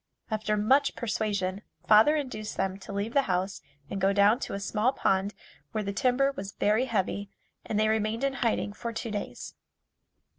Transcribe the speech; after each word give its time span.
After 0.31 0.57
much 0.57 0.95
persuasion, 0.95 1.61
father 1.87 2.15
induced 2.15 2.57
them 2.57 2.79
to 2.79 2.91
leave 2.91 3.13
the 3.13 3.21
house 3.29 3.61
and 3.87 4.01
go 4.01 4.13
down 4.13 4.39
to 4.39 4.55
a 4.55 4.59
small 4.59 4.93
pond 4.93 5.35
where 5.73 5.83
the 5.83 5.93
timber 5.93 6.31
was 6.31 6.53
very 6.53 6.85
heavy 6.85 7.29
and 7.63 7.79
they 7.79 7.87
remained 7.87 8.23
in 8.23 8.33
hiding 8.41 8.73
for 8.73 8.91
two 8.93 9.11
days. 9.11 9.53